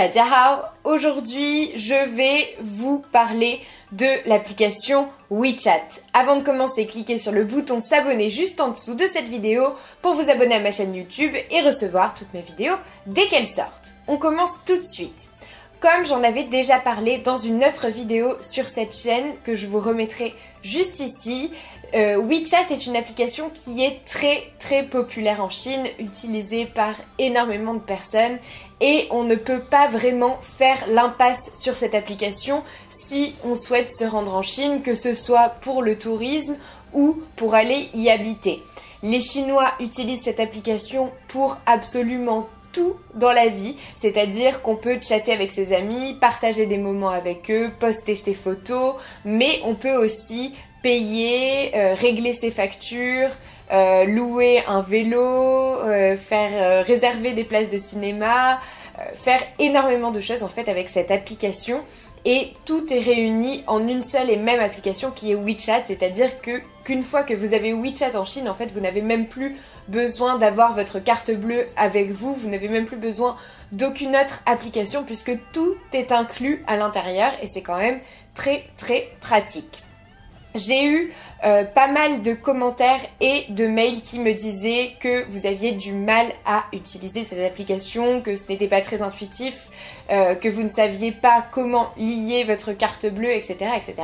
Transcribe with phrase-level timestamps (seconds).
[0.00, 3.60] Tadiahao Aujourd'hui, je vais vous parler
[3.92, 6.00] de l'application WeChat.
[6.14, 9.62] Avant de commencer, cliquez sur le bouton s'abonner juste en dessous de cette vidéo
[10.00, 13.92] pour vous abonner à ma chaîne YouTube et recevoir toutes mes vidéos dès qu'elles sortent.
[14.08, 15.28] On commence tout de suite.
[15.80, 19.80] Comme j'en avais déjà parlé dans une autre vidéo sur cette chaîne que je vous
[19.80, 21.52] remettrai juste ici,
[21.94, 27.74] euh, WeChat est une application qui est très très populaire en Chine, utilisée par énormément
[27.74, 28.38] de personnes
[28.80, 34.04] et on ne peut pas vraiment faire l'impasse sur cette application si on souhaite se
[34.04, 36.56] rendre en Chine, que ce soit pour le tourisme
[36.92, 38.62] ou pour aller y habiter.
[39.02, 45.32] Les Chinois utilisent cette application pour absolument tout dans la vie, c'est-à-dire qu'on peut chatter
[45.32, 50.54] avec ses amis, partager des moments avec eux, poster ses photos, mais on peut aussi
[50.82, 53.30] payer, euh, régler ses factures,
[53.72, 58.60] euh, louer un vélo, euh, faire réserver des places de cinéma,
[59.14, 61.80] faire énormément de choses en fait avec cette application.
[62.26, 66.60] Et tout est réuni en une seule et même application qui est WeChat, c'est-à-dire que
[66.84, 69.56] qu'une fois que vous avez WeChat en Chine, en fait, vous n'avez même plus
[69.88, 73.36] besoin d'avoir votre carte bleue avec vous, vous n'avez même plus besoin
[73.72, 78.00] d'aucune autre application puisque tout est inclus à l'intérieur et c'est quand même
[78.34, 79.82] très très pratique.
[80.54, 81.12] J'ai eu
[81.44, 85.92] euh, pas mal de commentaires et de mails qui me disaient que vous aviez du
[85.92, 89.68] mal à utiliser cette application, que ce n'était pas très intuitif,
[90.10, 93.70] euh, que vous ne saviez pas comment lier votre carte bleue, etc.
[93.76, 93.94] etc.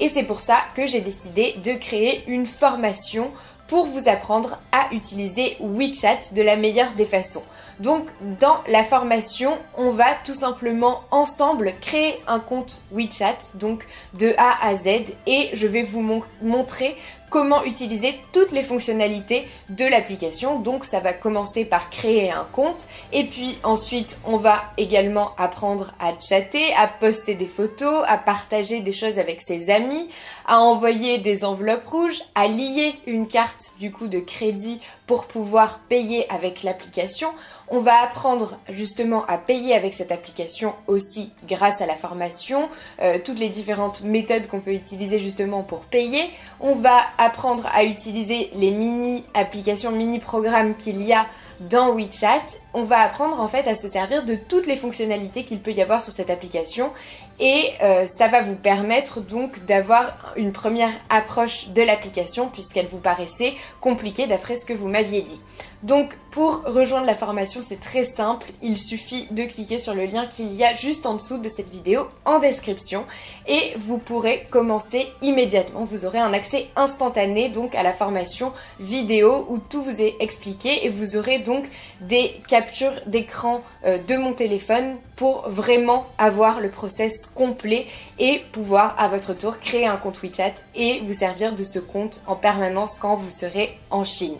[0.00, 3.30] Et c'est pour ça que j'ai décidé de créer une formation
[3.72, 7.42] pour vous apprendre à utiliser WeChat de la meilleure des façons.
[7.80, 8.04] Donc
[8.38, 14.62] dans la formation, on va tout simplement ensemble créer un compte WeChat, donc de A
[14.62, 16.98] à Z, et je vais vous montrer
[17.32, 20.60] comment utiliser toutes les fonctionnalités de l'application.
[20.60, 25.94] Donc ça va commencer par créer un compte et puis ensuite on va également apprendre
[25.98, 30.08] à chatter, à poster des photos, à partager des choses avec ses amis,
[30.46, 35.80] à envoyer des enveloppes rouges, à lier une carte du coup de crédit pour pouvoir
[35.88, 37.28] payer avec l'application.
[37.68, 42.68] On va apprendre justement à payer avec cette application aussi grâce à la formation,
[43.00, 46.30] euh, toutes les différentes méthodes qu'on peut utiliser justement pour payer.
[46.60, 51.26] On va apprendre à utiliser les mini applications, mini programmes qu'il y a
[51.68, 52.42] dans WeChat,
[52.74, 55.82] on va apprendre en fait à se servir de toutes les fonctionnalités qu'il peut y
[55.82, 56.90] avoir sur cette application
[57.38, 62.98] et euh, ça va vous permettre donc d'avoir une première approche de l'application puisqu'elle vous
[62.98, 65.40] paraissait compliquée d'après ce que vous m'aviez dit.
[65.82, 70.26] Donc pour rejoindre la formation c'est très simple, il suffit de cliquer sur le lien
[70.26, 73.04] qu'il y a juste en dessous de cette vidéo en description
[73.46, 75.84] et vous pourrez commencer immédiatement.
[75.84, 80.86] Vous aurez un accès instantané donc à la formation vidéo où tout vous est expliqué
[80.86, 81.51] et vous aurez donc
[82.00, 87.86] des captures d'écran euh, de mon téléphone pour vraiment avoir le process complet
[88.18, 92.20] et pouvoir à votre tour créer un compte WeChat et vous servir de ce compte
[92.26, 94.36] en permanence quand vous serez en Chine.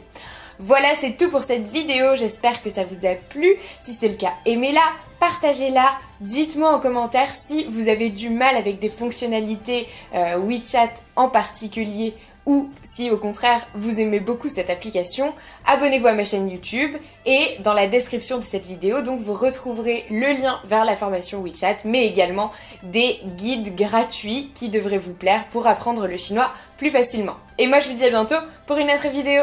[0.59, 2.15] Voilà, c'est tout pour cette vidéo.
[2.15, 3.57] J'espère que ça vous a plu.
[3.81, 4.83] Si c'est le cas, aimez-la,
[5.19, 5.93] partagez-la.
[6.21, 12.15] Dites-moi en commentaire si vous avez du mal avec des fonctionnalités euh, WeChat en particulier
[12.47, 15.35] ou si au contraire vous aimez beaucoup cette application,
[15.67, 20.05] abonnez-vous à ma chaîne YouTube et dans la description de cette vidéo donc vous retrouverez
[20.11, 22.51] le lien vers la formation WeChat mais également
[22.83, 27.37] des guides gratuits qui devraient vous plaire pour apprendre le chinois plus facilement.
[27.59, 28.35] Et moi je vous dis à bientôt
[28.67, 29.43] pour une autre vidéo